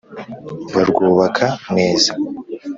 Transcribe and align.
Barwubaka 0.73 1.45
neza 1.77 2.11